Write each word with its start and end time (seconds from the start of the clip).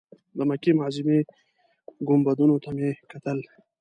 د 0.37 0.39
مکې 0.49 0.71
معظمې 0.79 1.17
ګنبدونو 2.07 2.55
ته 2.63 2.69
مې 2.77 2.89
کتل. 3.11 3.37